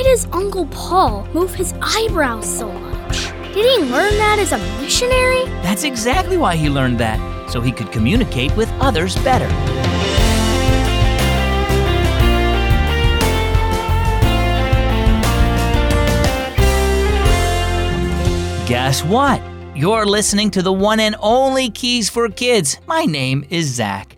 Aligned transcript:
why 0.00 0.04
does 0.04 0.26
Uncle 0.32 0.64
Paul 0.68 1.28
move 1.34 1.54
his 1.54 1.74
eyebrows 1.82 2.48
so 2.48 2.72
much? 2.72 3.26
Did 3.52 3.66
he 3.66 3.84
learn 3.84 4.16
that 4.16 4.38
as 4.38 4.50
a 4.50 4.58
missionary? 4.80 5.44
That's 5.62 5.84
exactly 5.84 6.38
why 6.38 6.56
he 6.56 6.70
learned 6.70 6.96
that, 7.00 7.50
so 7.50 7.60
he 7.60 7.70
could 7.70 7.92
communicate 7.92 8.56
with 8.56 8.70
others 8.80 9.14
better. 9.16 9.46
Guess 18.66 19.04
what? 19.04 19.42
You're 19.76 20.06
listening 20.06 20.50
to 20.52 20.62
the 20.62 20.72
one 20.72 20.98
and 20.98 21.14
only 21.20 21.68
Keys 21.68 22.08
for 22.08 22.26
Kids. 22.30 22.78
My 22.86 23.04
name 23.04 23.44
is 23.50 23.66
Zach. 23.66 24.16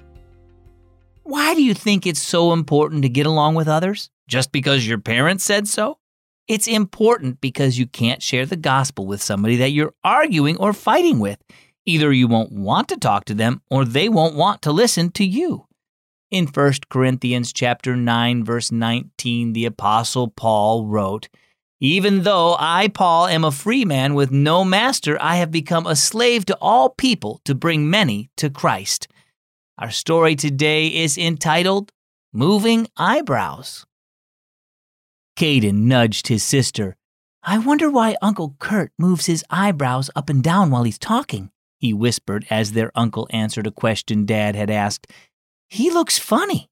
Why 1.25 1.55
do 1.55 1.63
you 1.65 1.75
think 1.75 2.07
it's 2.07 2.23
so 2.23 2.53
important 2.53 3.03
to 3.03 3.09
get 3.09 3.27
along 3.27 3.57
with 3.57 3.67
others? 3.67 4.11
Just 4.33 4.51
because 4.51 4.89
your 4.89 4.97
parents 4.97 5.45
said 5.45 5.69
so? 5.69 5.99
It's 6.49 6.67
important 6.67 7.43
because 7.43 7.79
you 7.79 7.87
can't 7.87 8.23
share 8.23 8.47
the 8.47 8.57
gospel 8.57 9.07
with 9.07 9.21
somebody 9.21 9.57
that 9.57 9.73
you're 9.73 9.93
arguing 10.03 10.57
or 10.57 10.73
fighting 10.73 11.19
with. 11.19 11.37
Either 11.85 12.11
you 12.11 12.29
won't 12.29 12.51
want 12.51 12.89
to 12.89 12.97
talk 12.97 13.27
to 13.27 13.35
them 13.35 13.61
or 13.69 13.85
they 13.85 14.09
won't 14.09 14.35
want 14.35 14.63
to 14.63 14.73
listen 14.73 15.11
to 15.11 15.25
you. 15.27 15.67
In 16.31 16.47
1 16.47 16.73
Corinthians 16.89 17.53
chapter 17.53 17.95
9 17.95 18.43
verse 18.43 18.73
19, 18.73 19.53
the 19.53 19.67
apostle 19.67 20.29
Paul 20.29 20.87
wrote, 20.87 21.29
even 21.79 22.23
though 22.23 22.57
I, 22.59 22.89
Paul, 22.89 23.27
am 23.27 23.45
a 23.45 23.51
free 23.51 23.85
man 23.85 24.15
with 24.15 24.31
no 24.31 24.65
master, 24.65 25.21
I 25.21 25.37
have 25.37 25.51
become 25.51 25.87
a 25.87 25.95
slave 25.95 26.47
to 26.47 26.57
all 26.59 26.89
people 26.89 27.43
to 27.45 27.55
bring 27.55 27.91
many 27.91 28.31
to 28.39 28.49
Christ. 28.49 29.09
Our 29.77 29.91
story 29.91 30.37
today 30.37 30.87
is 30.87 31.19
entitled 31.19 31.93
Moving 32.33 32.89
Eyebrows. 32.97 33.85
Caden 35.43 35.87
nudged 35.87 36.29
his 36.29 36.45
sister. 36.45 36.97
I 37.43 37.59
wonder 37.59 37.91
why 37.91 38.15
Uncle 38.23 38.55
Kurt 38.61 38.93
moves 38.97 39.27
his 39.27 39.45
eyebrows 39.51 40.09
up 40.15 40.31
and 40.31 40.41
down 40.41 40.71
while 40.71 40.85
he's 40.85 41.01
talking, 41.01 41.51
he 41.81 41.93
whispered 41.93 42.47
as 42.49 42.71
their 42.71 42.93
uncle 42.95 43.27
answered 43.31 43.67
a 43.67 43.73
question 43.73 44.25
Dad 44.25 44.55
had 44.55 44.71
asked. 44.71 45.09
He 45.69 45.91
looks 45.91 46.17
funny. 46.17 46.71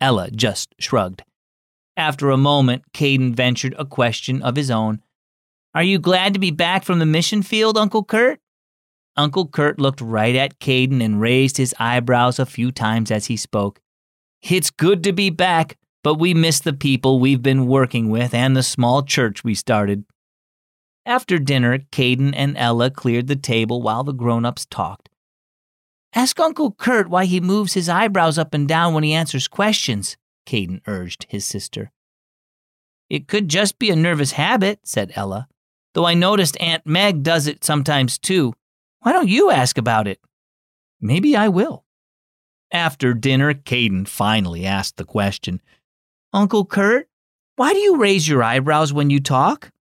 Ella 0.00 0.30
just 0.30 0.74
shrugged. 0.78 1.24
After 1.94 2.30
a 2.30 2.38
moment, 2.38 2.84
Caden 2.94 3.34
ventured 3.34 3.74
a 3.78 3.84
question 3.84 4.40
of 4.40 4.56
his 4.56 4.70
own. 4.70 5.02
Are 5.74 5.82
you 5.82 5.98
glad 5.98 6.32
to 6.32 6.40
be 6.40 6.50
back 6.50 6.84
from 6.84 7.00
the 7.00 7.04
mission 7.04 7.42
field, 7.42 7.76
Uncle 7.76 8.04
Kurt? 8.04 8.40
Uncle 9.14 9.46
Kurt 9.46 9.78
looked 9.78 10.00
right 10.00 10.36
at 10.36 10.58
Caden 10.58 11.04
and 11.04 11.20
raised 11.20 11.58
his 11.58 11.74
eyebrows 11.78 12.38
a 12.38 12.46
few 12.46 12.72
times 12.72 13.10
as 13.10 13.26
he 13.26 13.36
spoke. 13.36 13.78
It's 14.40 14.70
good 14.70 15.04
to 15.04 15.12
be 15.12 15.28
back, 15.28 15.76
but 16.02 16.14
we 16.14 16.34
miss 16.34 16.60
the 16.60 16.72
people 16.72 17.18
we've 17.18 17.42
been 17.42 17.66
working 17.66 18.08
with 18.08 18.34
and 18.34 18.56
the 18.56 18.62
small 18.62 19.02
church 19.02 19.44
we 19.44 19.54
started. 19.54 20.04
After 21.06 21.38
dinner, 21.38 21.78
Caden 21.78 22.32
and 22.34 22.56
Ella 22.56 22.90
cleared 22.90 23.26
the 23.26 23.36
table 23.36 23.82
while 23.82 24.04
the 24.04 24.12
grown 24.12 24.44
ups 24.44 24.66
talked. 24.66 25.08
Ask 26.14 26.40
Uncle 26.40 26.72
Kurt 26.72 27.08
why 27.08 27.24
he 27.24 27.40
moves 27.40 27.74
his 27.74 27.88
eyebrows 27.88 28.38
up 28.38 28.52
and 28.52 28.66
down 28.66 28.94
when 28.94 29.04
he 29.04 29.12
answers 29.12 29.48
questions, 29.48 30.16
Caden 30.46 30.80
urged 30.86 31.26
his 31.28 31.46
sister. 31.46 31.92
It 33.08 33.28
could 33.28 33.48
just 33.48 33.78
be 33.78 33.90
a 33.90 33.96
nervous 33.96 34.32
habit, 34.32 34.80
said 34.84 35.12
Ella, 35.14 35.48
though 35.94 36.06
I 36.06 36.14
noticed 36.14 36.60
Aunt 36.60 36.86
Meg 36.86 37.22
does 37.22 37.46
it 37.46 37.64
sometimes 37.64 38.18
too. 38.18 38.54
Why 39.00 39.12
don't 39.12 39.28
you 39.28 39.50
ask 39.50 39.78
about 39.78 40.06
it? 40.06 40.20
Maybe 41.00 41.36
I 41.36 41.48
will. 41.48 41.84
After 42.72 43.14
dinner, 43.14 43.54
Caden 43.54 44.06
finally 44.06 44.64
asked 44.64 44.96
the 44.96 45.04
question 45.04 45.60
Uncle 46.32 46.64
Kurt, 46.64 47.08
why 47.56 47.72
do 47.72 47.80
you 47.80 47.96
raise 47.96 48.28
your 48.28 48.40
eyebrows 48.40 48.92
when 48.92 49.10
you 49.10 49.18
talk? 49.18 49.72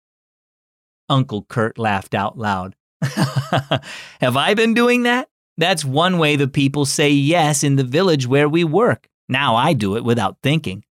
Uncle 1.08 1.44
Kurt 1.44 1.78
laughed 1.78 2.16
out 2.16 2.40
loud. 2.40 2.76
Have 3.02 4.36
I 4.36 4.56
been 4.56 4.74
doing 4.74 5.04
that? 5.04 5.30
That's 5.58 5.86
one 5.86 6.18
way 6.18 6.36
the 6.36 6.48
people 6.48 6.86
say 6.86 7.12
yes 7.12 7.64
in 7.64 7.76
the 7.76 7.84
village 7.84 8.26
where 8.26 8.50
we 8.50 8.64
work. 8.64 9.08
Now 9.28 9.56
I 9.56 9.74
do 9.74 9.96
it 9.96 10.04
without 10.04 10.38
thinking. 10.42 10.84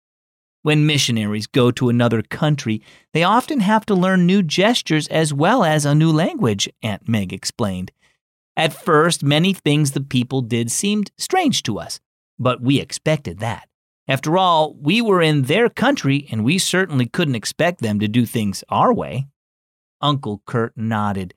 When 0.61 0.85
missionaries 0.85 1.47
go 1.47 1.71
to 1.71 1.89
another 1.89 2.21
country, 2.21 2.83
they 3.15 3.23
often 3.23 3.61
have 3.61 3.87
to 3.87 3.95
learn 3.95 4.27
new 4.27 4.43
gestures 4.43 5.09
as 5.09 5.33
well 5.33 5.65
as 5.65 5.87
a 5.87 5.95
new 5.95 6.13
language, 6.13 6.69
Aunt 6.83 7.09
Meg 7.09 7.33
explained. 7.33 7.93
At 8.59 8.75
first, 8.75 9.23
many 9.23 9.55
things 9.55 9.93
the 9.93 10.03
people 10.03 10.43
did 10.43 10.71
seemed 10.71 11.13
strange 11.17 11.63
to 11.63 11.79
us, 11.79 11.99
but 12.39 12.61
we 12.61 12.79
expected 12.79 13.39
that. 13.39 13.69
After 14.09 14.39
all, 14.39 14.75
we 14.75 15.03
were 15.03 15.21
in 15.21 15.43
their 15.43 15.69
country 15.69 16.29
and 16.31 16.45
we 16.45 16.59
certainly 16.59 17.07
couldn't 17.07 17.35
expect 17.35 17.81
them 17.81 17.99
to 18.01 18.09
do 18.09 18.25
things 18.25 18.63
our 18.69 18.93
way. 18.93 19.27
Uncle 20.01 20.43
Kurt 20.47 20.77
nodded. 20.77 21.35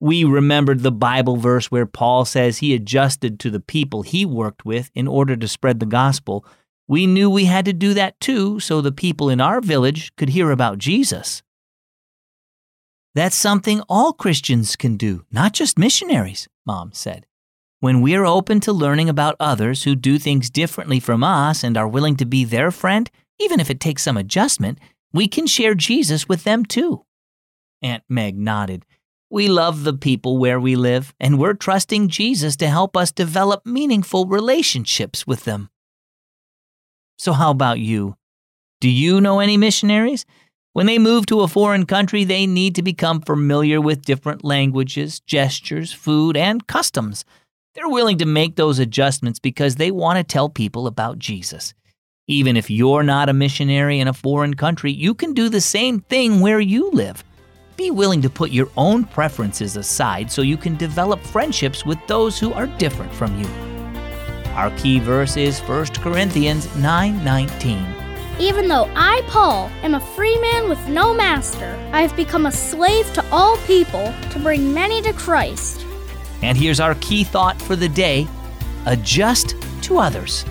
We 0.00 0.24
remembered 0.24 0.80
the 0.80 0.92
Bible 0.92 1.36
verse 1.36 1.70
where 1.70 1.84
Paul 1.84 2.24
says 2.24 2.58
he 2.58 2.74
adjusted 2.74 3.38
to 3.40 3.50
the 3.50 3.60
people 3.60 4.02
he 4.02 4.24
worked 4.24 4.64
with 4.64 4.90
in 4.94 5.06
order 5.06 5.36
to 5.36 5.46
spread 5.46 5.78
the 5.78 5.86
gospel. 5.86 6.46
We 6.88 7.06
knew 7.06 7.28
we 7.28 7.44
had 7.44 7.66
to 7.66 7.74
do 7.74 7.92
that 7.94 8.18
too 8.18 8.60
so 8.60 8.80
the 8.80 8.92
people 8.92 9.28
in 9.28 9.40
our 9.40 9.60
village 9.60 10.16
could 10.16 10.30
hear 10.30 10.50
about 10.50 10.78
Jesus. 10.78 11.42
That's 13.14 13.36
something 13.36 13.82
all 13.88 14.14
Christians 14.14 14.74
can 14.76 14.96
do, 14.96 15.24
not 15.30 15.52
just 15.52 15.78
missionaries, 15.78 16.48
Mom 16.64 16.92
said. 16.92 17.26
When 17.80 18.02
we're 18.02 18.26
open 18.26 18.60
to 18.60 18.74
learning 18.74 19.08
about 19.08 19.36
others 19.40 19.84
who 19.84 19.94
do 19.94 20.18
things 20.18 20.50
differently 20.50 21.00
from 21.00 21.24
us 21.24 21.64
and 21.64 21.78
are 21.78 21.88
willing 21.88 22.14
to 22.16 22.26
be 22.26 22.44
their 22.44 22.70
friend, 22.70 23.10
even 23.38 23.58
if 23.58 23.70
it 23.70 23.80
takes 23.80 24.02
some 24.02 24.18
adjustment, 24.18 24.78
we 25.14 25.26
can 25.26 25.46
share 25.46 25.74
Jesus 25.74 26.28
with 26.28 26.44
them 26.44 26.66
too. 26.66 27.06
Aunt 27.80 28.04
Meg 28.06 28.36
nodded. 28.36 28.84
We 29.30 29.48
love 29.48 29.84
the 29.84 29.94
people 29.94 30.36
where 30.36 30.60
we 30.60 30.76
live, 30.76 31.14
and 31.18 31.38
we're 31.38 31.54
trusting 31.54 32.08
Jesus 32.08 32.54
to 32.56 32.68
help 32.68 32.98
us 32.98 33.12
develop 33.12 33.64
meaningful 33.64 34.26
relationships 34.26 35.26
with 35.26 35.44
them. 35.44 35.70
So, 37.16 37.32
how 37.32 37.50
about 37.50 37.78
you? 37.78 38.16
Do 38.82 38.90
you 38.90 39.22
know 39.22 39.40
any 39.40 39.56
missionaries? 39.56 40.26
When 40.74 40.86
they 40.86 40.98
move 40.98 41.24
to 41.26 41.40
a 41.40 41.48
foreign 41.48 41.86
country, 41.86 42.24
they 42.24 42.46
need 42.46 42.74
to 42.74 42.82
become 42.82 43.22
familiar 43.22 43.80
with 43.80 44.04
different 44.04 44.44
languages, 44.44 45.20
gestures, 45.20 45.92
food, 45.92 46.36
and 46.36 46.66
customs. 46.66 47.24
They're 47.74 47.88
willing 47.88 48.18
to 48.18 48.26
make 48.26 48.56
those 48.56 48.80
adjustments 48.80 49.38
because 49.38 49.76
they 49.76 49.92
want 49.92 50.16
to 50.18 50.24
tell 50.24 50.48
people 50.48 50.88
about 50.88 51.20
Jesus. 51.20 51.72
Even 52.26 52.56
if 52.56 52.68
you're 52.68 53.04
not 53.04 53.28
a 53.28 53.32
missionary 53.32 54.00
in 54.00 54.08
a 54.08 54.12
foreign 54.12 54.54
country, 54.54 54.90
you 54.90 55.14
can 55.14 55.34
do 55.34 55.48
the 55.48 55.60
same 55.60 56.00
thing 56.00 56.40
where 56.40 56.58
you 56.58 56.90
live. 56.90 57.22
Be 57.76 57.92
willing 57.92 58.22
to 58.22 58.30
put 58.30 58.50
your 58.50 58.68
own 58.76 59.04
preferences 59.04 59.76
aside 59.76 60.32
so 60.32 60.42
you 60.42 60.56
can 60.56 60.76
develop 60.76 61.20
friendships 61.20 61.86
with 61.86 61.98
those 62.08 62.40
who 62.40 62.52
are 62.52 62.66
different 62.66 63.12
from 63.12 63.38
you. 63.38 63.46
Our 64.54 64.70
key 64.76 64.98
verse 64.98 65.36
is 65.36 65.60
1 65.60 66.02
Corinthians 66.02 66.66
9:19. 66.74 67.86
Even 68.40 68.66
though 68.66 68.90
I, 68.96 69.22
Paul, 69.28 69.70
am 69.84 69.94
a 69.94 70.00
free 70.16 70.36
man 70.40 70.68
with 70.68 70.88
no 70.88 71.14
master, 71.14 71.78
I 71.92 72.02
have 72.02 72.16
become 72.16 72.46
a 72.46 72.52
slave 72.52 73.12
to 73.12 73.24
all 73.30 73.56
people 73.58 74.12
to 74.30 74.38
bring 74.40 74.74
many 74.74 75.00
to 75.02 75.12
Christ. 75.12 75.86
And 76.42 76.56
here's 76.56 76.80
our 76.80 76.94
key 76.96 77.24
thought 77.24 77.60
for 77.60 77.76
the 77.76 77.88
day 77.88 78.26
adjust 78.86 79.54
to 79.82 79.98
others. 79.98 80.44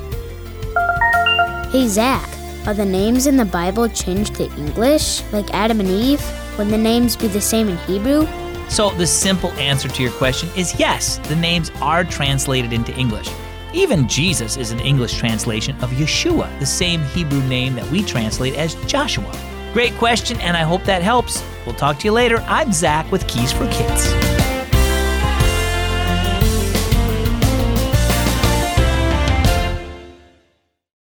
Hey, 1.71 1.87
Zach, 1.87 2.27
are 2.67 2.73
the 2.73 2.85
names 2.85 3.27
in 3.27 3.37
the 3.37 3.45
Bible 3.45 3.87
changed 3.89 4.35
to 4.35 4.51
English, 4.55 5.23
like 5.31 5.53
Adam 5.53 5.79
and 5.79 5.89
Eve? 5.89 6.23
Would 6.57 6.69
the 6.69 6.77
names 6.77 7.15
be 7.15 7.27
the 7.27 7.41
same 7.41 7.69
in 7.69 7.77
Hebrew? 7.79 8.27
So, 8.69 8.91
the 8.91 9.07
simple 9.07 9.51
answer 9.53 9.87
to 9.87 10.03
your 10.03 10.11
question 10.11 10.49
is 10.55 10.79
yes, 10.79 11.17
the 11.27 11.35
names 11.35 11.71
are 11.81 12.03
translated 12.03 12.73
into 12.73 12.95
English. 12.95 13.29
Even 13.73 14.07
Jesus 14.07 14.57
is 14.57 14.71
an 14.71 14.79
English 14.79 15.17
translation 15.17 15.75
of 15.81 15.91
Yeshua, 15.91 16.59
the 16.59 16.65
same 16.65 17.01
Hebrew 17.05 17.41
name 17.43 17.75
that 17.75 17.89
we 17.91 18.03
translate 18.03 18.55
as 18.55 18.75
Joshua. 18.85 19.31
Great 19.73 19.93
question, 19.93 20.39
and 20.41 20.57
I 20.57 20.61
hope 20.61 20.83
that 20.83 21.01
helps. 21.03 21.43
We'll 21.65 21.75
talk 21.75 21.99
to 21.99 22.05
you 22.05 22.11
later. 22.11 22.37
I'm 22.47 22.73
Zach 22.73 23.11
with 23.11 23.27
Keys 23.27 23.51
for 23.51 23.67
Kids. 23.71 24.18